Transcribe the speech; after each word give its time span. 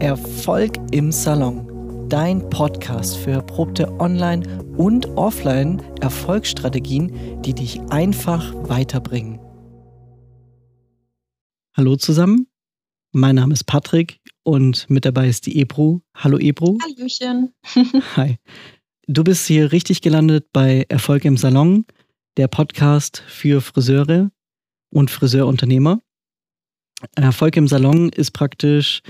Erfolg 0.00 0.74
im 0.92 1.10
Salon. 1.10 2.06
Dein 2.10 2.50
Podcast 2.50 3.16
für 3.16 3.30
erprobte 3.30 3.90
Online- 3.98 4.46
und 4.76 5.06
Offline-Erfolgsstrategien, 5.16 7.40
die 7.42 7.54
dich 7.54 7.80
einfach 7.88 8.52
weiterbringen. 8.68 9.40
Hallo 11.74 11.96
zusammen, 11.96 12.46
mein 13.12 13.36
Name 13.36 13.54
ist 13.54 13.64
Patrick 13.64 14.20
und 14.42 14.90
mit 14.90 15.06
dabei 15.06 15.28
ist 15.28 15.46
die 15.46 15.58
Ebru. 15.58 16.02
Hallo 16.14 16.38
Ebru. 16.38 16.76
Hallöchen. 16.82 17.54
Hi. 18.16 18.36
Du 19.06 19.24
bist 19.24 19.46
hier 19.46 19.72
richtig 19.72 20.02
gelandet 20.02 20.48
bei 20.52 20.84
Erfolg 20.90 21.24
im 21.24 21.38
Salon, 21.38 21.86
der 22.36 22.48
Podcast 22.48 23.22
für 23.26 23.62
Friseure 23.62 24.30
und 24.90 25.10
Friseurunternehmer. 25.10 26.02
Erfolg 27.14 27.56
im 27.56 27.68
Salon 27.68 28.10
ist 28.10 28.32
praktisch 28.32 29.00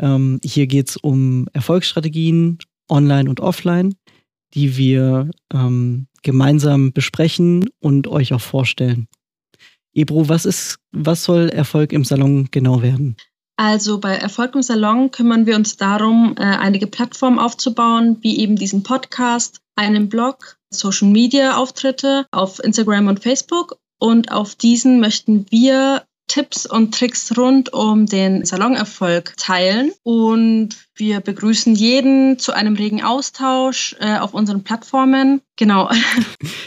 ähm, 0.00 0.40
hier 0.44 0.66
geht 0.66 0.90
es 0.90 0.96
um 0.96 1.48
Erfolgsstrategien, 1.52 2.58
online 2.88 3.28
und 3.28 3.40
offline, 3.40 3.94
die 4.54 4.76
wir 4.76 5.30
ähm, 5.52 6.06
gemeinsam 6.22 6.92
besprechen 6.92 7.68
und 7.80 8.06
euch 8.06 8.32
auch 8.32 8.40
vorstellen. 8.40 9.08
Ebro, 9.94 10.28
was 10.28 10.44
ist, 10.44 10.78
was 10.92 11.24
soll 11.24 11.48
Erfolg 11.48 11.92
im 11.92 12.04
Salon 12.04 12.48
genau 12.50 12.82
werden? 12.82 13.16
Also 13.56 14.00
bei 14.00 14.16
Erfolg 14.16 14.54
im 14.56 14.62
Salon 14.62 15.12
kümmern 15.12 15.46
wir 15.46 15.54
uns 15.54 15.76
darum, 15.76 16.34
äh, 16.38 16.42
einige 16.42 16.88
Plattformen 16.88 17.38
aufzubauen, 17.38 18.16
wie 18.20 18.40
eben 18.40 18.56
diesen 18.56 18.82
Podcast, 18.82 19.60
einen 19.76 20.08
Blog, 20.08 20.58
Social 20.70 21.08
Media 21.08 21.56
Auftritte 21.56 22.26
auf 22.32 22.62
Instagram 22.62 23.06
und 23.06 23.20
Facebook. 23.20 23.78
Und 24.00 24.32
auf 24.32 24.56
diesen 24.56 24.98
möchten 24.98 25.46
wir 25.50 26.02
Tipps 26.26 26.66
und 26.66 26.94
Tricks 26.94 27.36
rund 27.36 27.72
um 27.72 28.06
den 28.06 28.44
Salonerfolg 28.44 29.36
teilen. 29.36 29.92
Und 30.02 30.70
wir 30.94 31.20
begrüßen 31.20 31.74
jeden 31.74 32.38
zu 32.38 32.52
einem 32.52 32.76
regen 32.76 33.02
Austausch 33.02 33.94
äh, 34.00 34.18
auf 34.18 34.34
unseren 34.34 34.64
Plattformen. 34.64 35.40
Genau. 35.56 35.90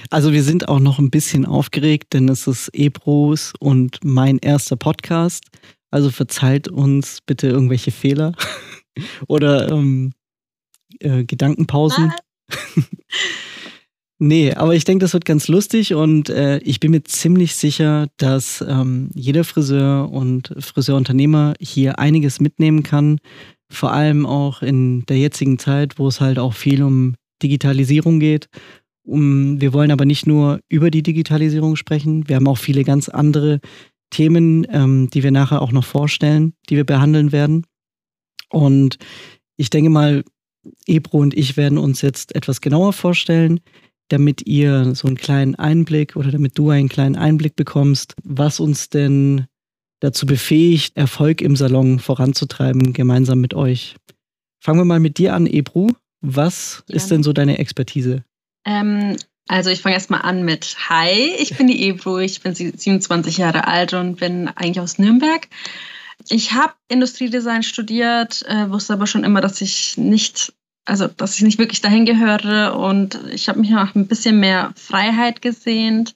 Also 0.09 0.31
wir 0.31 0.41
sind 0.41 0.69
auch 0.69 0.79
noch 0.79 0.99
ein 0.99 1.11
bisschen 1.11 1.45
aufgeregt, 1.45 2.13
denn 2.13 2.29
es 2.29 2.47
ist 2.47 2.69
Ebros 2.69 3.51
und 3.59 3.99
mein 4.05 4.37
erster 4.37 4.77
Podcast. 4.77 5.43
Also 5.91 6.11
verzeiht 6.11 6.69
uns 6.69 7.19
bitte 7.25 7.47
irgendwelche 7.47 7.91
Fehler 7.91 8.31
oder 9.27 9.69
ähm, 9.69 10.13
äh, 10.99 11.25
Gedankenpausen. 11.25 12.13
Nee, 14.19 14.53
aber 14.53 14.73
ich 14.73 14.83
denke, 14.83 15.03
das 15.03 15.13
wird 15.13 15.25
ganz 15.25 15.47
lustig 15.47 15.93
und 15.93 16.29
äh, 16.29 16.57
ich 16.59 16.79
bin 16.79 16.89
mir 16.89 17.03
ziemlich 17.03 17.55
sicher, 17.55 18.07
dass 18.17 18.65
ähm, 18.67 19.11
jeder 19.13 19.43
Friseur 19.43 20.11
und 20.11 20.55
Friseurunternehmer 20.57 21.53
hier 21.59 21.99
einiges 21.99 22.39
mitnehmen 22.39 22.81
kann. 22.81 23.19
Vor 23.69 23.93
allem 23.93 24.25
auch 24.25 24.63
in 24.63 25.05
der 25.05 25.19
jetzigen 25.19 25.59
Zeit, 25.59 25.99
wo 25.99 26.07
es 26.07 26.19
halt 26.19 26.39
auch 26.39 26.53
viel 26.53 26.81
um 26.81 27.15
Digitalisierung 27.43 28.19
geht. 28.19 28.49
Um, 29.03 29.61
wir 29.61 29.71
wollen 29.71 29.91
aber 29.91 30.05
nicht 30.05 30.25
nur 30.25 30.61
über 30.67 30.89
die 30.89 31.03
Digitalisierung 31.03 31.75
sprechen. 31.75 32.27
Wir 32.27 32.37
haben 32.37 32.47
auch 32.47 32.57
viele 32.57 32.83
ganz 32.83 33.09
andere 33.09 33.59
Themen, 34.09 34.65
ähm, 34.71 35.09
die 35.11 35.21
wir 35.21 35.31
nachher 35.31 35.61
auch 35.61 35.71
noch 35.71 35.85
vorstellen, 35.85 36.53
die 36.69 36.75
wir 36.75 36.85
behandeln 36.85 37.31
werden. 37.31 37.65
Und 38.49 38.97
ich 39.57 39.69
denke 39.69 39.91
mal, 39.91 40.23
Ebro 40.87 41.19
und 41.19 41.37
ich 41.37 41.55
werden 41.55 41.77
uns 41.77 42.01
jetzt 42.01 42.35
etwas 42.35 42.61
genauer 42.61 42.93
vorstellen 42.93 43.59
damit 44.09 44.47
ihr 44.47 44.95
so 44.95 45.07
einen 45.07 45.17
kleinen 45.17 45.55
Einblick 45.55 46.15
oder 46.15 46.31
damit 46.31 46.57
du 46.57 46.69
einen 46.69 46.89
kleinen 46.89 47.15
Einblick 47.15 47.55
bekommst, 47.55 48.15
was 48.23 48.59
uns 48.59 48.89
denn 48.89 49.47
dazu 49.99 50.25
befähigt, 50.25 50.95
Erfolg 50.95 51.41
im 51.41 51.55
Salon 51.55 51.99
voranzutreiben, 51.99 52.93
gemeinsam 52.93 53.41
mit 53.41 53.53
euch. 53.53 53.95
Fangen 54.59 54.79
wir 54.79 54.85
mal 54.85 54.99
mit 54.99 55.17
dir 55.17 55.33
an, 55.33 55.47
Ebru. 55.47 55.89
Was 56.21 56.83
ja. 56.87 56.95
ist 56.95 57.11
denn 57.11 57.23
so 57.23 57.33
deine 57.33 57.57
Expertise? 57.57 58.23
Ähm, 58.65 59.17
also 59.47 59.69
ich 59.69 59.81
fange 59.81 59.95
erstmal 59.95 60.21
an 60.21 60.43
mit 60.43 60.75
Hi, 60.89 61.31
ich 61.39 61.55
bin 61.55 61.67
die 61.67 61.87
Ebru, 61.87 62.19
ich 62.19 62.41
bin 62.41 62.53
27 62.53 63.37
Jahre 63.37 63.67
alt 63.67 63.93
und 63.93 64.17
bin 64.17 64.49
eigentlich 64.49 64.79
aus 64.79 64.99
Nürnberg. 64.99 65.47
Ich 66.29 66.53
habe 66.53 66.73
Industriedesign 66.89 67.63
studiert, 67.63 68.43
äh, 68.47 68.69
wusste 68.69 68.93
aber 68.93 69.07
schon 69.07 69.23
immer, 69.23 69.39
dass 69.39 69.61
ich 69.61 69.97
nicht 69.97 70.53
also 70.87 71.07
dass 71.07 71.35
ich 71.35 71.43
nicht 71.43 71.59
wirklich 71.59 71.81
dahin 71.81 72.05
gehöre 72.05 72.77
und 72.79 73.19
ich 73.31 73.49
habe 73.49 73.59
mich 73.59 73.69
nach 73.69 73.93
ein 73.93 74.07
bisschen 74.07 74.39
mehr 74.39 74.73
Freiheit 74.75 75.41
gesehnt. 75.41 76.15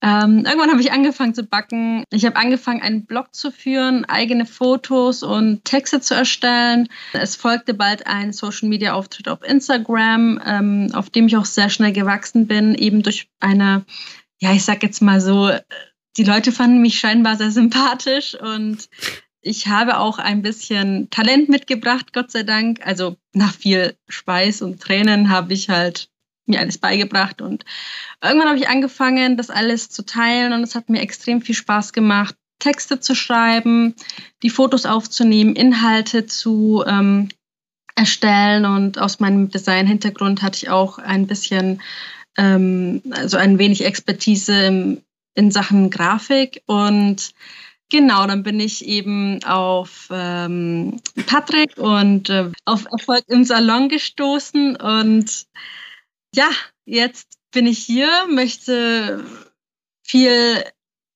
Ähm, 0.00 0.44
irgendwann 0.46 0.70
habe 0.70 0.80
ich 0.80 0.92
angefangen 0.92 1.34
zu 1.34 1.42
backen. 1.42 2.04
Ich 2.10 2.24
habe 2.24 2.36
angefangen, 2.36 2.80
einen 2.80 3.04
Blog 3.04 3.34
zu 3.34 3.50
führen, 3.50 4.04
eigene 4.04 4.46
Fotos 4.46 5.24
und 5.24 5.64
Texte 5.64 6.00
zu 6.00 6.14
erstellen. 6.14 6.88
Es 7.12 7.34
folgte 7.34 7.74
bald 7.74 8.06
ein 8.06 8.32
Social-Media-Auftritt 8.32 9.28
auf 9.28 9.42
Instagram, 9.42 10.40
ähm, 10.46 10.90
auf 10.92 11.10
dem 11.10 11.26
ich 11.26 11.36
auch 11.36 11.46
sehr 11.46 11.68
schnell 11.68 11.92
gewachsen 11.92 12.46
bin, 12.46 12.76
eben 12.76 13.02
durch 13.02 13.28
eine, 13.40 13.84
ja, 14.40 14.52
ich 14.52 14.64
sag 14.64 14.84
jetzt 14.84 15.02
mal 15.02 15.20
so, 15.20 15.50
die 16.16 16.24
Leute 16.24 16.52
fanden 16.52 16.80
mich 16.80 17.00
scheinbar 17.00 17.34
sehr 17.34 17.50
sympathisch 17.50 18.36
und 18.40 18.88
ich 19.48 19.66
habe 19.66 19.98
auch 19.98 20.18
ein 20.18 20.42
bisschen 20.42 21.08
Talent 21.10 21.48
mitgebracht, 21.48 22.12
Gott 22.12 22.30
sei 22.30 22.42
Dank. 22.42 22.86
Also 22.86 23.16
nach 23.32 23.54
viel 23.54 23.96
Schweiß 24.08 24.62
und 24.62 24.80
Tränen 24.80 25.30
habe 25.30 25.54
ich 25.54 25.70
halt 25.70 26.10
mir 26.46 26.60
alles 26.60 26.78
beigebracht 26.78 27.42
und 27.42 27.64
irgendwann 28.22 28.48
habe 28.48 28.58
ich 28.58 28.68
angefangen, 28.68 29.36
das 29.36 29.50
alles 29.50 29.90
zu 29.90 30.04
teilen 30.04 30.54
und 30.54 30.62
es 30.62 30.74
hat 30.74 30.88
mir 30.88 31.00
extrem 31.00 31.42
viel 31.42 31.54
Spaß 31.54 31.92
gemacht, 31.92 32.34
Texte 32.58 33.00
zu 33.00 33.14
schreiben, 33.14 33.94
die 34.42 34.50
Fotos 34.50 34.86
aufzunehmen, 34.86 35.56
Inhalte 35.56 36.26
zu 36.26 36.84
ähm, 36.86 37.28
erstellen 37.96 38.64
und 38.64 38.98
aus 38.98 39.20
meinem 39.20 39.50
Design-Hintergrund 39.50 40.42
hatte 40.42 40.56
ich 40.56 40.70
auch 40.70 40.98
ein 40.98 41.26
bisschen, 41.26 41.82
ähm, 42.38 43.02
also 43.10 43.36
ein 43.36 43.58
wenig 43.58 43.84
Expertise 43.84 45.02
in 45.34 45.50
Sachen 45.50 45.90
Grafik 45.90 46.62
und 46.66 47.34
Genau, 47.90 48.26
dann 48.26 48.42
bin 48.42 48.60
ich 48.60 48.84
eben 48.86 49.42
auf 49.44 50.08
ähm, 50.10 51.00
Patrick 51.26 51.78
und 51.78 52.28
äh, 52.28 52.50
auf 52.66 52.84
Erfolg 52.92 53.24
im 53.28 53.44
Salon 53.44 53.88
gestoßen. 53.88 54.76
Und 54.76 55.46
ja, 56.34 56.50
jetzt 56.84 57.38
bin 57.50 57.66
ich 57.66 57.78
hier, 57.78 58.10
möchte 58.28 59.24
viel 60.06 60.62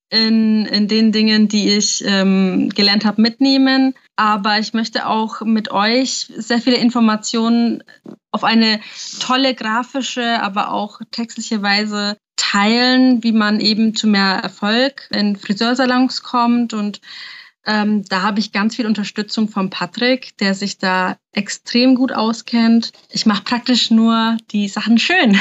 in, 0.09 0.65
in 0.65 0.89
den 0.89 1.13
Dingen, 1.13 1.49
die 1.49 1.77
ich 1.77 2.03
ähm, 2.07 2.71
gelernt 2.71 3.05
habe, 3.05 3.21
mitnehmen. 3.21 3.95
Aber 4.17 4.59
ich 4.59 4.75
möchte 4.75 5.07
auch 5.07 5.41
mit 5.41 5.71
euch 5.71 6.31
sehr 6.37 6.61
viele 6.61 6.77
Informationen 6.77 7.83
auf 8.31 8.45
eine 8.45 8.81
tolle 9.21 9.55
grafische, 9.55 10.43
aber 10.43 10.73
auch 10.73 11.01
textliche 11.11 11.63
Weise 11.63 12.17
teilen, 12.37 13.23
wie 13.23 13.33
man 13.33 13.61
eben 13.61 13.95
zu 13.95 14.07
mehr 14.07 14.41
Erfolg 14.43 15.09
in 15.11 15.37
Friseursalons 15.37 16.23
kommt. 16.23 16.75
Und 16.75 17.01
ähm, 17.67 18.05
da 18.09 18.23
habe 18.23 18.41
ich 18.41 18.53
ganz 18.53 18.77
viel 18.77 18.87
Unterstützung 18.87 19.49
von 19.49 19.71
Patrick, 19.71 20.37
der 20.39 20.55
sich 20.55 20.79
da 20.79 21.17
extrem 21.33 21.95
gut 21.95 22.13
auskennt. 22.13 22.93
Ich 23.11 23.27
mache 23.27 23.45
praktisch 23.45 23.91
nur 23.91 24.37
die 24.51 24.69
Sachen 24.69 24.99
schön. 24.99 25.39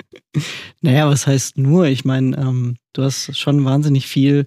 naja, 0.80 1.08
was 1.08 1.26
heißt 1.26 1.56
nur? 1.56 1.86
Ich 1.86 2.04
meine, 2.04 2.36
ähm, 2.36 2.76
du 2.92 3.02
hast 3.02 3.36
schon 3.38 3.64
wahnsinnig 3.64 4.06
viel 4.06 4.46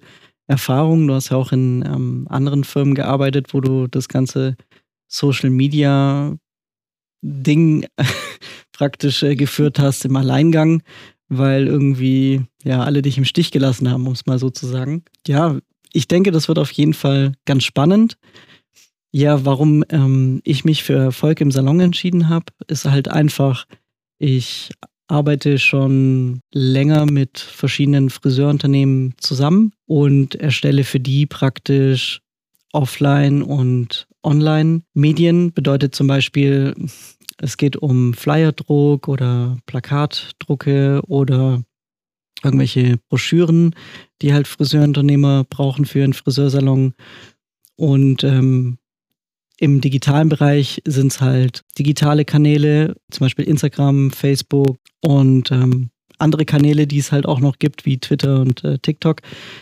Erfahrung. 0.52 1.08
Du 1.08 1.14
hast 1.14 1.30
ja 1.30 1.36
auch 1.36 1.52
in 1.52 1.84
ähm, 1.84 2.26
anderen 2.28 2.64
Firmen 2.64 2.94
gearbeitet, 2.94 3.52
wo 3.52 3.60
du 3.60 3.86
das 3.86 4.08
ganze 4.08 4.56
Social 5.08 5.50
Media 5.50 6.36
Ding 7.22 7.86
praktisch 8.72 9.22
äh, 9.22 9.36
geführt 9.36 9.78
hast 9.78 10.04
im 10.04 10.16
Alleingang 10.16 10.82
weil 11.34 11.66
irgendwie 11.66 12.42
ja 12.62 12.82
alle 12.82 13.00
dich 13.00 13.16
im 13.16 13.24
Stich 13.24 13.50
gelassen 13.50 13.90
haben, 13.90 14.06
um 14.06 14.12
es 14.12 14.26
mal 14.26 14.38
so 14.38 14.50
zu 14.50 14.66
sagen. 14.66 15.02
Ja, 15.26 15.58
ich 15.92 16.06
denke, 16.06 16.30
das 16.30 16.48
wird 16.48 16.58
auf 16.58 16.70
jeden 16.72 16.92
Fall 16.94 17.32
ganz 17.46 17.64
spannend. 17.64 18.18
Ja, 19.12 19.44
warum 19.44 19.82
ähm, 19.88 20.40
ich 20.44 20.64
mich 20.64 20.82
für 20.82 20.94
Erfolg 20.94 21.40
im 21.40 21.50
Salon 21.50 21.80
entschieden 21.80 22.28
habe, 22.28 22.46
ist 22.66 22.84
halt 22.84 23.08
einfach, 23.08 23.66
ich 24.18 24.70
arbeite 25.12 25.58
schon 25.58 26.40
länger 26.52 27.04
mit 27.04 27.38
verschiedenen 27.38 28.08
Friseurunternehmen 28.08 29.14
zusammen 29.18 29.72
und 29.86 30.34
erstelle 30.34 30.84
für 30.84 31.00
die 31.00 31.26
praktisch 31.26 32.20
Offline- 32.72 33.42
und 33.42 34.08
Online-Medien. 34.22 35.52
Bedeutet 35.52 35.94
zum 35.94 36.06
Beispiel, 36.06 36.74
es 37.36 37.58
geht 37.58 37.76
um 37.76 38.14
Flyerdruck 38.14 39.06
oder 39.06 39.58
Plakatdrucke 39.66 41.02
oder 41.06 41.62
irgendwelche 42.42 42.98
Broschüren, 43.08 43.74
die 44.22 44.32
halt 44.32 44.48
Friseurunternehmer 44.48 45.44
brauchen 45.44 45.84
für 45.84 46.02
einen 46.02 46.14
Friseursalon. 46.14 46.94
Und 47.76 48.24
ähm, 48.24 48.78
im 49.62 49.80
digitalen 49.80 50.28
Bereich 50.28 50.82
sind 50.84 51.12
es 51.12 51.20
halt 51.20 51.62
digitale 51.78 52.24
Kanäle, 52.24 52.96
zum 53.12 53.24
Beispiel 53.26 53.44
Instagram, 53.44 54.10
Facebook 54.10 54.76
und 55.00 55.52
ähm, 55.52 55.90
andere 56.18 56.44
Kanäle, 56.44 56.88
die 56.88 56.98
es 56.98 57.12
halt 57.12 57.26
auch 57.26 57.38
noch 57.38 57.60
gibt, 57.60 57.86
wie 57.86 57.98
Twitter 57.98 58.40
und 58.40 58.64
äh, 58.64 58.78
TikTok. 58.78 59.20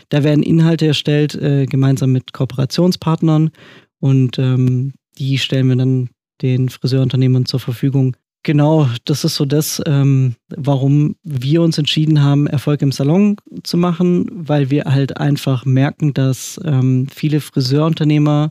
Da 0.08 0.25
werden 0.25 0.43
Inhalte 0.43 0.87
erstellt, 0.87 1.35
äh, 1.35 1.67
gemeinsam 1.67 2.12
mit 2.12 2.32
Kooperationspartnern 2.32 3.50
und 3.99 4.38
ähm, 4.38 4.94
die 5.19 5.37
stellen 5.37 5.69
wir 5.69 5.76
dann 5.76 6.08
den 6.41 6.70
Friseurunternehmern 6.70 7.44
zur 7.44 7.61
Verfügung. 7.61 8.17
Genau, 8.43 8.88
das 9.05 9.25
ist 9.25 9.35
so 9.35 9.44
das, 9.44 9.82
ähm, 9.85 10.35
warum 10.56 11.17
wir 11.23 11.61
uns 11.61 11.76
entschieden 11.76 12.23
haben, 12.23 12.46
Erfolg 12.46 12.81
im 12.81 12.91
Salon 12.91 13.37
zu 13.64 13.76
machen, 13.76 14.31
weil 14.32 14.70
wir 14.70 14.85
halt 14.85 15.19
einfach 15.19 15.67
merken, 15.67 16.14
dass 16.14 16.58
ähm, 16.64 17.06
viele 17.14 17.43
Friseurunternehmer 17.43 18.50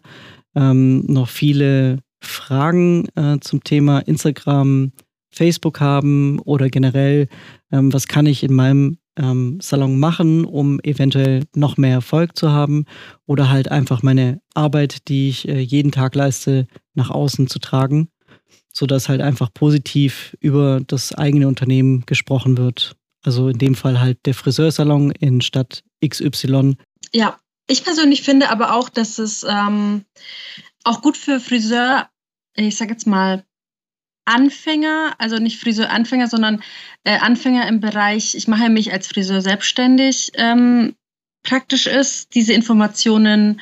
ähm, 0.56 1.06
noch 1.06 1.30
viele 1.30 2.00
Fragen 2.22 3.08
äh, 3.16 3.40
zum 3.40 3.64
Thema 3.64 4.00
Instagram, 4.00 4.92
Facebook 5.30 5.80
haben 5.80 6.40
oder 6.40 6.70
generell, 6.70 7.28
ähm, 7.72 7.94
was 7.94 8.08
kann 8.08 8.26
ich 8.26 8.44
in 8.44 8.54
meinem 8.54 8.98
ähm, 9.18 9.60
Salon 9.62 10.00
machen, 10.00 10.46
um 10.46 10.80
eventuell 10.82 11.44
noch 11.56 11.78
mehr 11.78 11.94
Erfolg 11.94 12.38
zu 12.38 12.52
haben 12.52 12.86
oder 13.26 13.50
halt 13.50 13.70
einfach 13.70 14.02
meine 14.02 14.42
Arbeit, 14.54 15.08
die 15.08 15.30
ich 15.30 15.48
äh, 15.48 15.60
jeden 15.60 15.92
Tag 15.92 16.16
leiste, 16.16 16.68
nach 16.94 17.10
außen 17.10 17.48
zu 17.48 17.60
tragen, 17.60 18.10
sodass 18.74 19.10
halt 19.10 19.22
einfach 19.22 19.54
positiv 19.54 20.36
über 20.40 20.82
das 20.86 21.14
eigene 21.14 21.48
Unternehmen 21.48 22.06
gesprochen 22.06 22.58
wird. 22.58 22.96
Also 23.24 23.50
in 23.50 23.58
dem 23.58 23.76
Fall 23.76 24.00
halt 24.00 24.26
der 24.26 24.34
Friseursalon 24.34 25.12
in 25.12 25.42
Stadt 25.42 25.84
XY. 26.06 26.76
Ja, 27.14 27.38
ich 27.70 27.84
persönlich 27.84 28.24
finde 28.24 28.50
aber 28.50 28.74
auch, 28.74 28.90
dass 28.90 29.20
es 29.20 29.46
ähm, 29.48 30.04
auch 30.84 31.02
gut 31.02 31.18
für 31.18 31.40
Friseur, 31.40 32.10
ich 32.56 32.76
sag 32.76 32.90
jetzt 32.90 33.08
mal, 33.08 33.46
Anfänger, 34.26 35.16
also 35.18 35.38
nicht 35.38 35.60
Friseur-Anfänger, 35.60 36.28
sondern 36.28 36.62
äh, 37.04 37.18
Anfänger 37.18 37.68
im 37.68 37.80
Bereich, 37.80 38.36
ich 38.36 38.48
mache 38.48 38.70
mich 38.70 38.92
als 38.92 39.08
Friseur 39.08 39.42
selbstständig, 39.42 40.32
ähm, 40.36 40.96
praktisch 41.44 41.88
ist, 41.88 42.36
diese 42.36 42.54
Informationen 42.54 43.62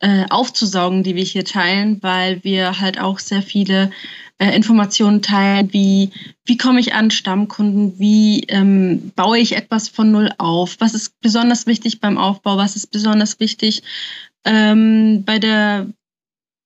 äh, 0.00 0.24
aufzusaugen, 0.30 1.02
die 1.02 1.16
wir 1.16 1.24
hier 1.24 1.44
teilen, 1.44 2.02
weil 2.02 2.42
wir 2.44 2.80
halt 2.80 3.00
auch 3.00 3.18
sehr 3.18 3.42
viele 3.42 3.90
äh, 4.38 4.54
Informationen 4.54 5.22
teilen, 5.22 5.72
wie, 5.72 6.10
wie 6.44 6.56
komme 6.56 6.80
ich 6.80 6.94
an 6.94 7.10
Stammkunden, 7.10 7.98
wie 7.98 8.44
ähm, 8.48 9.12
baue 9.16 9.38
ich 9.38 9.56
etwas 9.56 9.88
von 9.88 10.12
null 10.12 10.30
auf, 10.38 10.76
was 10.78 10.94
ist 10.94 11.20
besonders 11.20 11.66
wichtig 11.66 12.00
beim 12.00 12.18
Aufbau, 12.18 12.56
was 12.56 12.76
ist 12.76 12.92
besonders 12.92 13.40
wichtig 13.40 13.82
ähm, 14.44 15.24
bei 15.24 15.38
der 15.38 15.86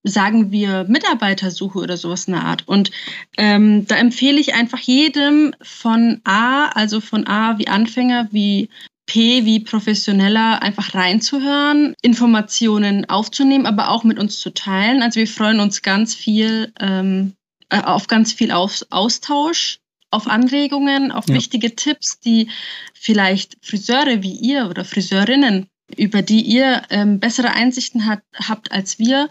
sagen 0.05 0.51
wir 0.51 0.85
Mitarbeitersuche 0.89 1.79
oder 1.79 1.97
sowas 1.97 2.27
in 2.27 2.35
der 2.35 2.45
Art. 2.45 2.67
Und 2.67 2.91
ähm, 3.37 3.87
da 3.87 3.97
empfehle 3.97 4.41
ich 4.41 4.55
einfach 4.55 4.81
jedem 4.81 5.55
von 5.63 6.21
A, 6.25 6.67
also 6.69 7.01
von 7.01 7.27
A 7.29 7.59
wie 7.59 7.69
Anfänger, 7.69 8.29
wie 8.33 8.69
P 9.07 9.45
wie 9.45 9.61
Professioneller 9.61 10.63
einfach 10.63 10.95
reinzuhören, 10.95 11.95
Informationen 12.03 13.09
aufzunehmen, 13.09 13.67
aber 13.67 13.91
auch 13.91 14.05
mit 14.05 14.19
uns 14.19 14.39
zu 14.39 14.55
teilen. 14.55 15.03
Also 15.03 15.21
wir 15.21 15.27
freuen 15.27 15.61
uns 15.61 15.83
ganz 15.83 16.15
viel 16.15 16.73
ähm, 16.81 17.35
äh, 17.69 17.81
auf 17.81 18.07
ganz 18.07 18.33
viel 18.33 18.53
Aus 18.53 18.87
Austausch, 18.91 19.81
auf 20.11 20.29
Anregungen, 20.29 21.11
auf 21.11 21.29
ja. 21.29 21.35
wichtige 21.35 21.75
Tipps, 21.75 22.21
die 22.21 22.49
vielleicht 22.95 23.57
Friseure 23.63 24.23
wie 24.23 24.33
ihr 24.33 24.69
oder 24.71 24.85
Friseurinnen, 24.85 25.67
über 25.97 26.23
die 26.23 26.43
ihr 26.43 26.83
ähm, 26.91 27.19
bessere 27.19 27.53
Einsichten 27.53 28.07
hat, 28.07 28.23
habt 28.49 28.73
als 28.73 28.99
wir 28.99 29.29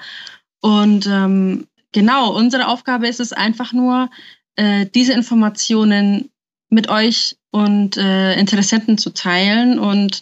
und 0.62 1.08
ähm, 1.08 1.68
genau, 1.92 2.36
unsere 2.36 2.68
Aufgabe 2.68 3.08
ist 3.08 3.20
es 3.20 3.34
einfach 3.34 3.74
nur, 3.74 4.10
äh, 4.56 4.86
diese 4.86 5.14
Informationen 5.14 6.31
mit 6.72 6.90
euch 6.90 7.36
und 7.52 7.98
äh, 7.98 8.34
Interessenten 8.40 8.98
zu 8.98 9.12
teilen. 9.12 9.78
Und 9.78 10.22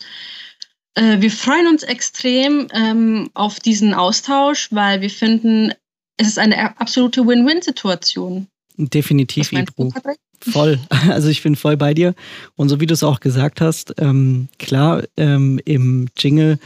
äh, 0.96 1.22
wir 1.22 1.31
freuen 1.31 1.68
uns 1.68 1.84
extrem 1.84 2.68
ähm, 2.74 3.30
auf 3.34 3.60
diesen 3.60 3.94
Austausch, 3.94 4.68
weil 4.72 5.01
wir 5.01 5.10
finden, 5.10 5.72
es 6.18 6.28
ist 6.28 6.40
eine 6.40 6.80
absolute 6.80 7.25
Win-Win-Situation. 7.25 8.48
Definitiv, 8.78 9.51
Ibro. 9.51 9.94
Voll. 10.42 10.80
Also 11.10 11.30
ich 11.30 11.44
bin 11.44 11.56
voll 11.56 11.78
bei 11.78 11.94
dir. 11.94 12.16
Und 12.56 12.69
so 12.69 12.80
wie 12.80 12.86
du 12.86 12.94
es 12.94 13.04
auch 13.04 13.19
gesagt 13.19 13.62
hast, 13.62 13.94
ähm, 13.98 14.48
klar, 14.57 15.04
ähm, 15.18 15.60
im 15.66 16.07
Jingle 16.18 16.60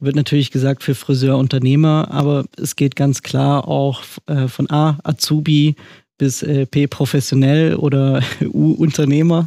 wird 0.00 0.16
natürlich 0.16 0.50
gesagt 0.50 0.82
für 0.82 0.94
Friseur-Unternehmer, 0.94 2.08
aber 2.10 2.46
es 2.56 2.74
geht 2.74 2.96
ganz 2.96 3.22
klar 3.22 3.68
auch 3.68 4.02
äh, 4.26 4.48
von 4.48 4.70
A, 4.70 4.98
Azubi 5.04 5.76
bis 6.20 6.42
äh, 6.42 6.66
P, 6.66 6.86
professionell 6.86 7.74
oder 7.74 8.22
U, 8.52 8.72
Unternehmer. 8.72 9.46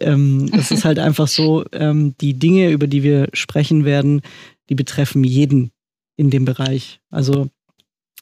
Ähm, 0.00 0.50
es 0.52 0.72
ist 0.72 0.84
halt 0.84 0.98
einfach 0.98 1.28
so, 1.28 1.64
ähm, 1.72 2.14
die 2.20 2.34
Dinge, 2.34 2.70
über 2.70 2.88
die 2.88 3.04
wir 3.04 3.28
sprechen 3.32 3.84
werden, 3.84 4.20
die 4.68 4.74
betreffen 4.74 5.22
jeden 5.22 5.70
in 6.16 6.28
dem 6.30 6.44
Bereich. 6.44 7.00
Also, 7.10 7.48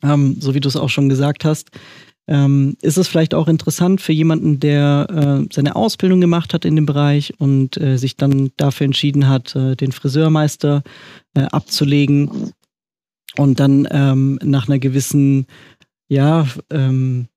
ähm, 0.02 0.36
so 0.40 0.54
wie 0.54 0.60
du 0.60 0.68
es 0.68 0.76
auch 0.76 0.90
schon 0.90 1.08
gesagt 1.08 1.44
hast, 1.44 1.70
ähm, 2.28 2.76
ist 2.82 2.98
es 2.98 3.08
vielleicht 3.08 3.34
auch 3.34 3.48
interessant 3.48 4.02
für 4.02 4.12
jemanden, 4.12 4.60
der 4.60 5.06
äh, 5.10 5.48
seine 5.52 5.74
Ausbildung 5.74 6.20
gemacht 6.20 6.52
hat 6.52 6.66
in 6.66 6.76
dem 6.76 6.86
Bereich 6.86 7.32
und 7.38 7.78
äh, 7.78 7.96
sich 7.96 8.16
dann 8.16 8.50
dafür 8.58 8.84
entschieden 8.84 9.26
hat, 9.26 9.56
äh, 9.56 9.74
den 9.74 9.92
Friseurmeister 9.92 10.82
äh, 11.34 11.42
abzulegen 11.44 12.52
und 13.36 13.58
dann 13.58 13.88
ähm, 13.90 14.38
nach 14.44 14.68
einer 14.68 14.78
gewissen, 14.78 15.46
ja, 16.08 16.46
ähm, 16.70 17.28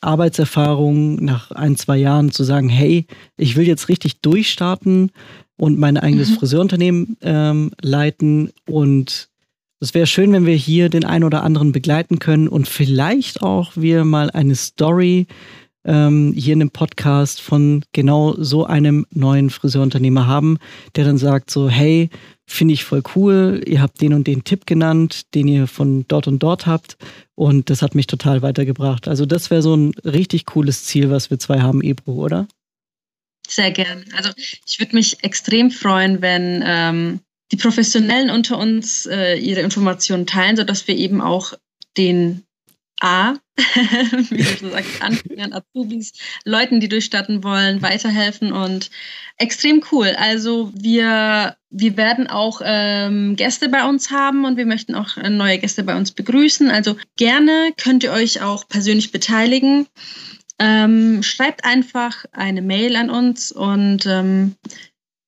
Arbeitserfahrung 0.00 1.16
nach 1.24 1.50
ein, 1.50 1.76
zwei 1.76 1.96
Jahren 1.96 2.30
zu 2.30 2.44
sagen, 2.44 2.68
hey, 2.68 3.06
ich 3.36 3.56
will 3.56 3.66
jetzt 3.66 3.88
richtig 3.88 4.20
durchstarten 4.20 5.10
und 5.56 5.78
mein 5.78 5.96
eigenes 5.96 6.30
mhm. 6.30 6.34
Friseurunternehmen 6.34 7.16
ähm, 7.22 7.72
leiten 7.80 8.50
und 8.66 9.28
es 9.82 9.94
wäre 9.94 10.06
schön, 10.06 10.32
wenn 10.32 10.44
wir 10.44 10.54
hier 10.54 10.90
den 10.90 11.04
einen 11.04 11.24
oder 11.24 11.42
anderen 11.42 11.72
begleiten 11.72 12.18
können 12.18 12.48
und 12.48 12.68
vielleicht 12.68 13.42
auch 13.42 13.72
wir 13.76 14.04
mal 14.04 14.30
eine 14.30 14.54
Story 14.54 15.26
ähm, 15.90 16.32
hier 16.36 16.52
in 16.52 16.60
dem 16.60 16.70
Podcast 16.70 17.40
von 17.40 17.84
genau 17.92 18.36
so 18.38 18.64
einem 18.64 19.06
neuen 19.10 19.50
Friseurunternehmer 19.50 20.28
haben, 20.28 20.58
der 20.94 21.04
dann 21.04 21.18
sagt 21.18 21.50
so, 21.50 21.68
hey, 21.68 22.10
finde 22.46 22.74
ich 22.74 22.84
voll 22.84 23.02
cool, 23.16 23.60
ihr 23.66 23.82
habt 23.82 24.00
den 24.00 24.14
und 24.14 24.28
den 24.28 24.44
Tipp 24.44 24.66
genannt, 24.66 25.34
den 25.34 25.48
ihr 25.48 25.66
von 25.66 26.04
dort 26.06 26.28
und 26.28 26.38
dort 26.38 26.66
habt 26.66 26.96
und 27.34 27.70
das 27.70 27.82
hat 27.82 27.96
mich 27.96 28.06
total 28.06 28.40
weitergebracht. 28.40 29.08
Also 29.08 29.26
das 29.26 29.50
wäre 29.50 29.62
so 29.62 29.74
ein 29.76 29.92
richtig 30.04 30.46
cooles 30.46 30.84
Ziel, 30.84 31.10
was 31.10 31.28
wir 31.30 31.40
zwei 31.40 31.60
haben, 31.60 31.82
Ebro, 31.82 32.12
oder? 32.12 32.46
Sehr 33.48 33.72
gern. 33.72 34.04
Also 34.16 34.30
ich 34.36 34.78
würde 34.78 34.94
mich 34.94 35.24
extrem 35.24 35.72
freuen, 35.72 36.22
wenn 36.22 36.62
ähm, 36.64 37.20
die 37.50 37.56
Professionellen 37.56 38.30
unter 38.30 38.58
uns 38.58 39.06
äh, 39.06 39.34
ihre 39.34 39.62
Informationen 39.62 40.26
teilen, 40.26 40.56
sodass 40.56 40.86
wir 40.86 40.96
eben 40.96 41.20
auch 41.20 41.54
den 41.96 42.44
A, 43.00 43.34
wie 43.56 44.42
du 44.42 44.56
so 44.58 44.70
sagst, 44.70 45.02
Anfängern, 45.02 45.52
Azubis, 45.52 46.12
Leuten, 46.44 46.80
die 46.80 46.88
durchstarten 46.88 47.42
wollen, 47.42 47.82
weiterhelfen 47.82 48.52
und 48.52 48.90
extrem 49.36 49.82
cool. 49.90 50.14
Also 50.18 50.72
wir, 50.74 51.56
wir 51.70 51.96
werden 51.96 52.26
auch 52.26 52.60
ähm, 52.64 53.36
Gäste 53.36 53.68
bei 53.68 53.88
uns 53.88 54.10
haben 54.10 54.44
und 54.44 54.56
wir 54.56 54.66
möchten 54.66 54.94
auch 54.94 55.16
äh, 55.16 55.30
neue 55.30 55.58
Gäste 55.58 55.82
bei 55.82 55.96
uns 55.96 56.12
begrüßen. 56.12 56.70
Also 56.70 56.96
gerne 57.16 57.72
könnt 57.76 58.04
ihr 58.04 58.12
euch 58.12 58.42
auch 58.42 58.68
persönlich 58.68 59.12
beteiligen. 59.12 59.86
Ähm, 60.58 61.22
schreibt 61.22 61.64
einfach 61.64 62.26
eine 62.32 62.60
Mail 62.60 62.96
an 62.96 63.08
uns 63.08 63.50
und 63.50 64.04
ähm, 64.06 64.56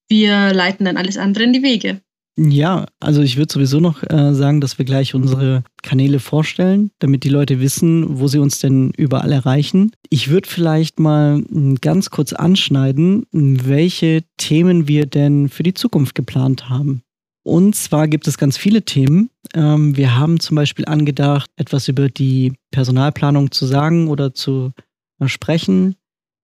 wir 0.08 0.52
leiten 0.52 0.84
dann 0.84 0.98
alles 0.98 1.16
andere 1.16 1.44
in 1.44 1.54
die 1.54 1.62
Wege. 1.62 2.02
Ja, 2.38 2.86
also 2.98 3.20
ich 3.20 3.36
würde 3.36 3.52
sowieso 3.52 3.78
noch 3.78 4.02
äh, 4.02 4.32
sagen, 4.32 4.62
dass 4.62 4.78
wir 4.78 4.86
gleich 4.86 5.14
unsere 5.14 5.64
Kanäle 5.82 6.18
vorstellen, 6.18 6.90
damit 6.98 7.24
die 7.24 7.28
Leute 7.28 7.60
wissen, 7.60 8.18
wo 8.20 8.26
sie 8.26 8.38
uns 8.38 8.58
denn 8.58 8.90
überall 8.96 9.32
erreichen. 9.32 9.92
Ich 10.08 10.30
würde 10.30 10.48
vielleicht 10.48 10.98
mal 10.98 11.44
hm, 11.46 11.76
ganz 11.82 12.08
kurz 12.08 12.32
anschneiden, 12.32 13.26
welche 13.32 14.24
Themen 14.38 14.88
wir 14.88 15.04
denn 15.04 15.50
für 15.50 15.62
die 15.62 15.74
Zukunft 15.74 16.14
geplant 16.14 16.70
haben. 16.70 17.02
Und 17.44 17.74
zwar 17.74 18.08
gibt 18.08 18.26
es 18.26 18.38
ganz 18.38 18.56
viele 18.56 18.82
Themen. 18.82 19.28
Ähm, 19.52 19.96
wir 19.96 20.16
haben 20.16 20.40
zum 20.40 20.54
Beispiel 20.54 20.86
angedacht, 20.86 21.50
etwas 21.56 21.88
über 21.88 22.08
die 22.08 22.54
Personalplanung 22.70 23.50
zu 23.50 23.66
sagen 23.66 24.08
oder 24.08 24.32
zu 24.32 24.72
äh, 25.20 25.28
sprechen 25.28 25.96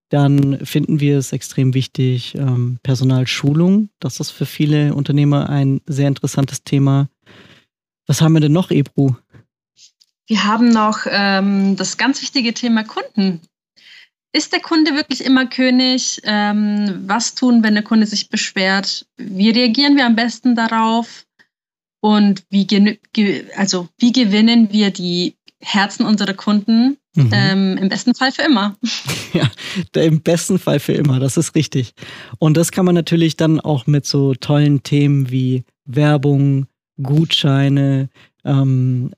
dann 0.08 0.64
finden 0.64 1.00
wir 1.00 1.18
es 1.18 1.32
extrem 1.32 1.74
wichtig, 1.74 2.34
ähm, 2.34 2.78
Personalschulung. 2.82 3.90
Das 4.00 4.20
ist 4.20 4.30
für 4.30 4.46
viele 4.46 4.94
Unternehmer 4.94 5.48
ein 5.50 5.80
sehr 5.86 6.08
interessantes 6.08 6.62
Thema. 6.62 7.08
Was 8.06 8.22
haben 8.22 8.32
wir 8.32 8.40
denn 8.40 8.52
noch, 8.52 8.70
Ebru? 8.70 9.14
Wir 10.26 10.44
haben 10.44 10.70
noch 10.70 11.00
ähm, 11.06 11.76
das 11.76 11.96
ganz 11.96 12.22
wichtige 12.22 12.54
Thema 12.54 12.84
Kunden. 12.84 13.40
Ist 14.32 14.52
der 14.52 14.60
Kunde 14.60 14.94
wirklich 14.94 15.24
immer 15.24 15.46
König? 15.46 16.20
Ähm, 16.24 17.04
was 17.06 17.34
tun, 17.34 17.62
wenn 17.62 17.74
der 17.74 17.82
Kunde 17.82 18.06
sich 18.06 18.28
beschwert? 18.28 19.06
Wie 19.16 19.50
reagieren 19.50 19.96
wir 19.96 20.06
am 20.06 20.16
besten 20.16 20.54
darauf? 20.54 21.26
Und 22.00 22.44
wie, 22.50 22.98
also, 23.56 23.88
wie 23.98 24.12
gewinnen 24.12 24.70
wir 24.70 24.90
die 24.90 25.36
Herzen 25.60 26.06
unserer 26.06 26.34
Kunden? 26.34 26.98
Mhm. 27.18 27.30
Ähm, 27.32 27.76
Im 27.78 27.88
besten 27.88 28.14
Fall 28.14 28.32
für 28.32 28.42
immer. 28.42 28.76
Ja, 29.34 29.50
im 30.02 30.22
besten 30.22 30.58
Fall 30.58 30.80
für 30.80 30.94
immer, 30.94 31.20
das 31.20 31.36
ist 31.36 31.54
richtig. 31.54 31.92
Und 32.38 32.56
das 32.56 32.72
kann 32.72 32.86
man 32.86 32.94
natürlich 32.94 33.36
dann 33.36 33.60
auch 33.60 33.86
mit 33.86 34.06
so 34.06 34.32
tollen 34.34 34.82
Themen 34.82 35.30
wie 35.30 35.64
Werbung, 35.84 36.66
Gutscheine, 37.02 38.08
ähm, 38.44 39.10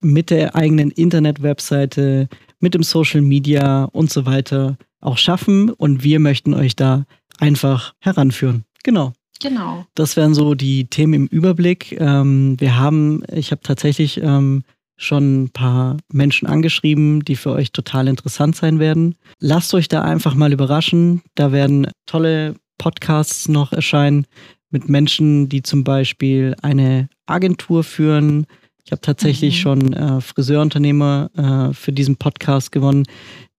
mit 0.00 0.30
der 0.30 0.56
eigenen 0.56 0.90
Internet-Webseite, 0.90 2.28
mit 2.58 2.72
dem 2.72 2.82
Social 2.82 3.20
Media 3.20 3.84
und 3.84 4.10
so 4.10 4.24
weiter 4.24 4.78
auch 5.02 5.18
schaffen. 5.18 5.68
Und 5.68 6.02
wir 6.02 6.20
möchten 6.20 6.54
euch 6.54 6.74
da 6.74 7.04
einfach 7.38 7.92
heranführen. 8.00 8.64
Genau. 8.82 9.12
Genau. 9.42 9.86
Das 9.94 10.16
wären 10.16 10.34
so 10.34 10.54
die 10.54 10.86
Themen 10.86 11.14
im 11.14 11.26
Überblick. 11.26 11.98
Ähm, 12.00 12.56
wir 12.58 12.78
haben, 12.78 13.22
ich 13.32 13.50
habe 13.52 13.62
tatsächlich 13.62 14.20
ähm, 14.22 14.64
schon 15.00 15.44
ein 15.44 15.50
paar 15.50 15.96
Menschen 16.12 16.46
angeschrieben, 16.46 17.24
die 17.24 17.36
für 17.36 17.52
euch 17.52 17.72
total 17.72 18.06
interessant 18.06 18.54
sein 18.54 18.78
werden. 18.78 19.16
Lasst 19.38 19.72
euch 19.74 19.88
da 19.88 20.02
einfach 20.02 20.34
mal 20.34 20.52
überraschen. 20.52 21.22
Da 21.34 21.52
werden 21.52 21.88
tolle 22.06 22.54
Podcasts 22.76 23.48
noch 23.48 23.72
erscheinen 23.72 24.26
mit 24.70 24.88
Menschen, 24.88 25.48
die 25.48 25.62
zum 25.62 25.84
Beispiel 25.84 26.54
eine 26.62 27.08
Agentur 27.26 27.82
führen. 27.82 28.46
Ich 28.84 28.92
habe 28.92 29.00
tatsächlich 29.00 29.56
mhm. 29.56 29.60
schon 29.60 29.92
äh, 29.92 30.20
Friseurunternehmer 30.20 31.30
äh, 31.70 31.74
für 31.74 31.92
diesen 31.92 32.16
Podcast 32.16 32.70
gewonnen, 32.70 33.04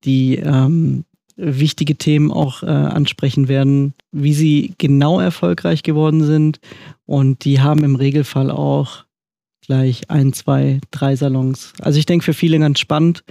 die 0.03 0.35
ähm, 0.35 1.05
wichtige 1.37 1.95
Themen 1.95 2.31
auch 2.31 2.61
äh, 2.61 2.67
ansprechen 2.67 3.47
werden, 3.47 3.93
wie 4.11 4.33
sie 4.33 4.75
genau 4.77 5.19
erfolgreich 5.19 5.81
geworden 5.81 6.23
sind. 6.23 6.59
Und 7.05 7.45
die 7.45 7.61
haben 7.61 7.83
im 7.83 7.95
Regelfall 7.95 8.51
auch 8.51 9.05
gleich 9.61 10.09
ein, 10.09 10.33
zwei, 10.33 10.79
drei 10.91 11.15
Salons. 11.15 11.73
Also 11.79 11.99
ich 11.99 12.05
denke 12.05 12.25
für 12.25 12.33
viele 12.33 12.59
ganz 12.59 12.79
spannend. 12.79 13.23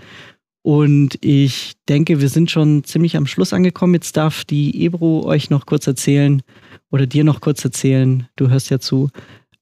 Und 0.62 1.16
ich 1.24 1.72
denke, 1.88 2.20
wir 2.20 2.28
sind 2.28 2.50
schon 2.50 2.84
ziemlich 2.84 3.16
am 3.16 3.26
Schluss 3.26 3.52
angekommen. 3.52 3.94
Jetzt 3.94 4.16
darf 4.16 4.44
die 4.44 4.84
Ebro 4.84 5.24
euch 5.24 5.48
noch 5.48 5.64
kurz 5.64 5.86
erzählen 5.86 6.42
oder 6.90 7.06
dir 7.06 7.24
noch 7.24 7.40
kurz 7.40 7.64
erzählen, 7.64 8.28
du 8.36 8.50
hörst 8.50 8.68
ja 8.70 8.78
zu, 8.78 9.10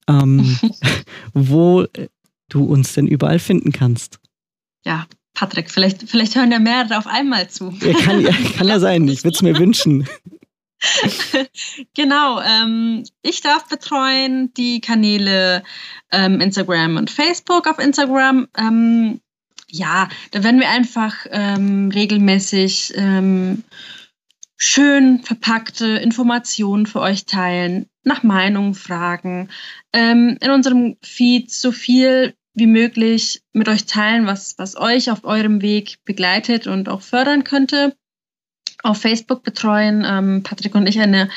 ähm, 0.08 0.58
wo 1.34 1.86
du 2.48 2.64
uns 2.64 2.94
denn 2.94 3.06
überall 3.06 3.38
finden 3.38 3.70
kannst. 3.70 4.18
Ja, 4.84 5.06
Patrick, 5.34 5.70
vielleicht, 5.70 6.08
vielleicht 6.10 6.34
hören 6.34 6.50
ja 6.50 6.58
mehrere 6.58 6.98
auf 6.98 7.06
einmal 7.06 7.48
zu. 7.48 7.72
Ja, 7.80 7.92
kann, 7.92 8.20
ja, 8.20 8.32
kann 8.56 8.66
ja 8.66 8.80
sein, 8.80 9.06
ich 9.06 9.22
würde 9.22 9.36
es 9.36 9.42
mir 9.42 9.56
wünschen. 9.58 10.08
genau, 11.94 12.40
ähm, 12.40 13.04
ich 13.22 13.40
darf 13.40 13.68
betreuen 13.68 14.52
die 14.54 14.80
Kanäle 14.80 15.62
ähm, 16.12 16.40
Instagram 16.40 16.96
und 16.96 17.10
Facebook. 17.10 17.66
Auf 17.66 17.78
Instagram, 17.78 18.48
ähm, 18.56 19.20
ja, 19.68 20.08
da 20.30 20.44
werden 20.44 20.60
wir 20.60 20.68
einfach 20.68 21.26
ähm, 21.30 21.90
regelmäßig 21.92 22.92
ähm, 22.96 23.64
schön 24.56 25.20
verpackte 25.22 25.86
Informationen 25.86 26.86
für 26.86 27.00
euch 27.00 27.26
teilen, 27.26 27.86
nach 28.02 28.22
Meinungen 28.22 28.74
fragen, 28.74 29.50
ähm, 29.92 30.38
in 30.40 30.50
unserem 30.50 30.96
Feed 31.02 31.50
so 31.50 31.72
viel 31.72 32.34
wie 32.54 32.66
möglich 32.66 33.42
mit 33.52 33.68
euch 33.68 33.86
teilen, 33.86 34.26
was, 34.26 34.58
was 34.58 34.76
euch 34.76 35.10
auf 35.10 35.24
eurem 35.24 35.62
Weg 35.62 35.98
begleitet 36.04 36.66
und 36.66 36.88
auch 36.88 37.02
fördern 37.02 37.44
könnte. 37.44 37.96
Auf 38.82 39.00
Facebook 39.00 39.42
betreuen 39.42 40.04
ähm, 40.06 40.42
Patrick 40.42 40.74
und 40.74 40.86
ich 40.86 41.00
eine 41.00 41.28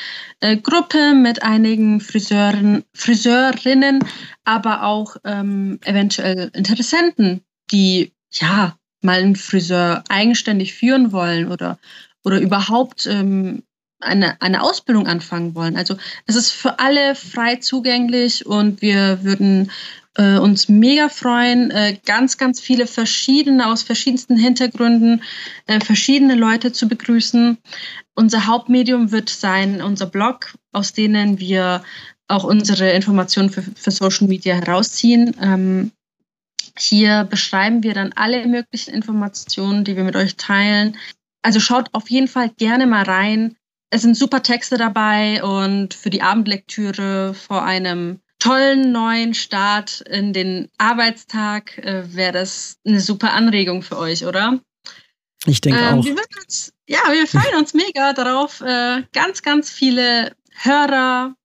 äh, 0.42 0.58
Gruppe 0.58 1.14
mit 1.16 1.42
einigen 1.42 2.00
Friseuren, 2.00 2.84
Friseurinnen, 2.94 4.00
aber 4.44 4.84
auch 4.84 5.18
ähm, 5.24 5.80
eventuell 5.84 6.52
Interessenten, 6.54 7.42
die 7.72 8.14
ja 8.32 8.78
mal 9.02 9.20
einen 9.20 9.36
Friseur 9.36 10.04
eigenständig 10.10 10.74
führen 10.74 11.12
wollen 11.12 11.52
oder, 11.52 11.80
oder 12.24 12.40
überhaupt 12.40 13.08
ähm, 13.08 13.64
eine, 14.00 14.42
eine 14.42 14.62
Ausbildung 14.62 15.08
anfangen 15.08 15.56
wollen. 15.56 15.78
Also 15.78 15.98
es 16.26 16.36
ist 16.36 16.52
für 16.52 16.80
alle 16.80 17.16
frei 17.16 17.58
zugänglich 17.58 18.46
und 18.46 18.82
wir 18.82 19.24
würden 19.24 19.72
äh, 20.18 20.38
uns 20.38 20.68
mega 20.68 21.10
freuen, 21.10 21.72
äh, 21.72 21.98
ganz, 22.06 22.38
ganz 22.38 22.60
viele 22.60 22.88
verschiedene, 22.88 23.68
aus 23.68 23.84
verschiedensten 23.84 24.38
Hintergründen, 24.38 25.24
äh, 25.68 25.80
verschiedene 25.80 26.36
Leute 26.36 26.72
zu 26.72 26.88
begrüßen. 26.88 27.58
Unser 28.16 28.48
Hauptmedium 28.48 29.12
wird 29.12 29.30
sein 29.30 29.82
unser 29.82 30.06
Blog, 30.06 30.54
aus 30.72 30.94
denen 30.94 31.40
wir 31.40 31.84
auch 32.28 32.44
unsere 32.44 32.92
Informationen 32.92 33.50
für, 33.50 33.62
für 33.62 33.92
Social 33.92 34.28
Media 34.28 34.56
herausziehen. 34.56 35.36
Ähm, 35.42 35.92
hier 36.78 37.26
beschreiben 37.26 37.84
wir 37.84 37.94
dann 37.94 38.14
alle 38.14 38.48
möglichen 38.48 38.94
Informationen, 38.94 39.84
die 39.84 39.96
wir 39.96 40.04
mit 40.04 40.16
euch 40.16 40.36
teilen. 40.38 40.98
Also 41.42 41.60
schaut 41.60 41.90
auf 41.94 42.10
jeden 42.10 42.28
Fall 42.28 42.50
gerne 42.50 42.88
mal 42.88 43.04
rein. 43.04 43.56
Es 43.90 44.04
sind 44.04 44.16
super 44.16 44.42
Texte 44.42 44.78
dabei 44.78 45.44
und 45.44 45.94
für 45.94 46.10
die 46.10 46.22
Abendlektüre 46.22 47.34
vor 47.34 47.64
einem 47.64 48.22
tollen 48.42 48.92
neuen 48.92 49.34
Start 49.34 50.02
in 50.02 50.34
den 50.34 50.68
Arbeitstag 50.78 51.78
äh, 51.78 52.04
wäre 52.14 52.34
das 52.34 52.78
eine 52.86 53.00
super 53.00 53.34
Anregung 53.34 53.84
für 53.84 53.98
euch, 53.98 54.26
oder? 54.26 54.60
Ich 55.46 55.62
denke 55.62 55.80
ähm, 55.80 56.00
auch. 56.00 56.04
Wir 56.04 56.16
uns, 56.42 56.74
ja, 56.88 57.00
wir 57.12 57.28
freuen 57.28 57.56
uns 57.58 57.74
mega 57.74 58.14
darauf, 58.14 58.62
äh, 58.62 59.04
ganz, 59.14 59.44
ganz 59.44 59.70
viele 59.70 60.36
Hörer, 60.64 61.36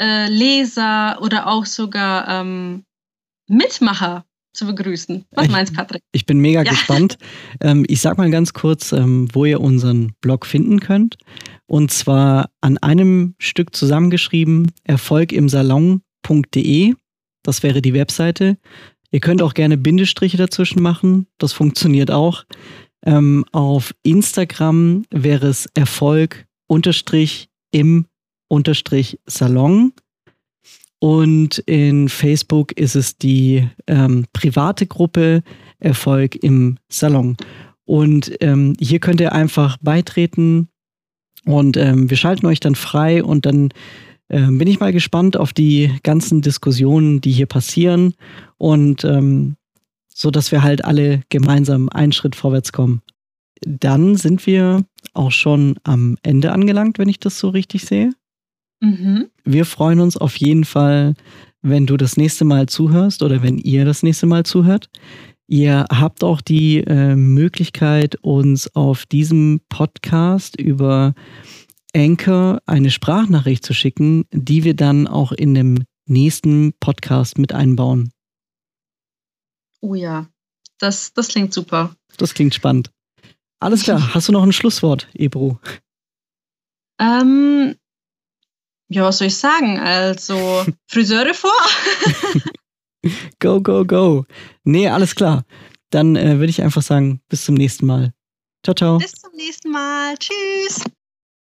äh, 0.00 0.28
Leser 0.28 1.18
oder 1.22 1.46
auch 1.46 1.66
sogar 1.66 2.28
ähm, 2.28 2.84
Mitmacher 3.48 4.24
zu 4.52 4.66
begrüßen. 4.66 5.24
Was 5.32 5.46
ich, 5.46 5.50
meinst 5.50 5.74
Patrick? 5.74 6.02
Ich 6.12 6.26
bin 6.26 6.38
mega 6.38 6.62
ja. 6.62 6.70
gespannt. 6.70 7.18
Ähm, 7.60 7.84
ich 7.88 8.00
sag 8.00 8.18
mal 8.18 8.30
ganz 8.30 8.52
kurz, 8.52 8.92
ähm, 8.92 9.28
wo 9.32 9.44
ihr 9.44 9.60
unseren 9.60 10.12
Blog 10.20 10.44
finden 10.44 10.80
könnt. 10.80 11.16
Und 11.66 11.92
zwar 11.92 12.50
an 12.60 12.78
einem 12.78 13.36
Stück 13.38 13.74
zusammengeschrieben, 13.76 14.72
Erfolg 14.82 15.32
im 15.32 15.48
Salon 15.48 16.02
www.ecom.de. 16.24 16.94
Das 17.42 17.62
wäre 17.62 17.82
die 17.82 17.94
Webseite. 17.94 18.56
Ihr 19.10 19.20
könnt 19.20 19.42
auch 19.42 19.54
gerne 19.54 19.76
Bindestriche 19.76 20.36
dazwischen 20.36 20.82
machen. 20.82 21.26
Das 21.38 21.52
funktioniert 21.52 22.10
auch. 22.10 22.44
Ähm, 23.04 23.44
auf 23.52 23.94
Instagram 24.02 25.04
wäre 25.10 25.46
es 25.46 25.68
Erfolg 25.74 26.46
im 27.70 28.06
Salon. 29.26 29.92
Und 31.00 31.58
in 31.58 32.08
Facebook 32.08 32.72
ist 32.72 32.96
es 32.96 33.18
die 33.18 33.68
ähm, 33.86 34.24
private 34.32 34.86
Gruppe 34.86 35.42
Erfolg 35.78 36.36
im 36.36 36.78
Salon. 36.88 37.36
Und 37.84 38.34
ähm, 38.40 38.74
hier 38.80 39.00
könnt 39.00 39.20
ihr 39.20 39.32
einfach 39.32 39.76
beitreten 39.82 40.68
und 41.44 41.76
wir 42.08 42.16
schalten 42.16 42.46
euch 42.46 42.58
dann 42.58 42.74
frei 42.74 43.22
und 43.22 43.44
dann 43.44 43.68
ähm, 44.30 44.58
bin 44.58 44.68
ich 44.68 44.80
mal 44.80 44.92
gespannt 44.92 45.36
auf 45.36 45.52
die 45.52 45.90
ganzen 46.02 46.40
Diskussionen, 46.42 47.20
die 47.20 47.32
hier 47.32 47.46
passieren 47.46 48.14
und 48.56 49.04
ähm, 49.04 49.56
so, 50.08 50.30
dass 50.30 50.52
wir 50.52 50.62
halt 50.62 50.84
alle 50.84 51.22
gemeinsam 51.28 51.88
einen 51.88 52.12
Schritt 52.12 52.36
vorwärts 52.36 52.72
kommen. 52.72 53.02
Dann 53.66 54.16
sind 54.16 54.46
wir 54.46 54.84
auch 55.12 55.32
schon 55.32 55.76
am 55.82 56.16
Ende 56.22 56.52
angelangt, 56.52 56.98
wenn 56.98 57.08
ich 57.08 57.20
das 57.20 57.38
so 57.38 57.48
richtig 57.48 57.84
sehe. 57.84 58.12
Mhm. 58.80 59.26
Wir 59.44 59.64
freuen 59.64 60.00
uns 60.00 60.16
auf 60.16 60.36
jeden 60.36 60.64
Fall, 60.64 61.14
wenn 61.62 61.86
du 61.86 61.96
das 61.96 62.16
nächste 62.16 62.44
Mal 62.44 62.68
zuhörst 62.68 63.22
oder 63.22 63.42
wenn 63.42 63.58
ihr 63.58 63.84
das 63.84 64.02
nächste 64.02 64.26
Mal 64.26 64.44
zuhört. 64.44 64.88
Ihr 65.46 65.84
habt 65.90 66.24
auch 66.24 66.40
die 66.40 66.78
äh, 66.78 67.16
Möglichkeit, 67.16 68.16
uns 68.22 68.74
auf 68.74 69.04
diesem 69.06 69.60
Podcast 69.68 70.58
über 70.58 71.14
Anchor 71.94 72.60
eine 72.66 72.90
Sprachnachricht 72.90 73.64
zu 73.64 73.72
schicken, 73.72 74.26
die 74.32 74.64
wir 74.64 74.74
dann 74.74 75.06
auch 75.06 75.32
in 75.32 75.54
dem 75.54 75.84
nächsten 76.06 76.74
Podcast 76.80 77.38
mit 77.38 77.52
einbauen. 77.52 78.12
Oh 79.80 79.94
ja, 79.94 80.26
das, 80.78 81.12
das 81.12 81.28
klingt 81.28 81.54
super. 81.54 81.94
Das 82.16 82.34
klingt 82.34 82.54
spannend. 82.54 82.90
Alles 83.60 83.82
klar, 83.82 84.14
hast 84.14 84.28
du 84.28 84.32
noch 84.32 84.42
ein 84.42 84.52
Schlusswort, 84.52 85.08
Ebro? 85.14 85.58
Ähm, 86.98 87.76
ja, 88.88 89.04
was 89.04 89.18
soll 89.18 89.28
ich 89.28 89.36
sagen? 89.36 89.78
Also, 89.78 90.64
Friseure 90.86 91.34
vor? 91.34 91.50
go, 93.40 93.60
go, 93.60 93.84
go. 93.84 94.26
Nee, 94.64 94.88
alles 94.88 95.14
klar. 95.14 95.44
Dann 95.90 96.16
äh, 96.16 96.38
würde 96.38 96.50
ich 96.50 96.62
einfach 96.62 96.82
sagen, 96.82 97.20
bis 97.28 97.44
zum 97.44 97.54
nächsten 97.54 97.86
Mal. 97.86 98.12
Ciao, 98.64 98.74
ciao. 98.74 98.98
Bis 98.98 99.12
zum 99.12 99.32
nächsten 99.34 99.70
Mal. 99.70 100.16
Tschüss. 100.18 100.84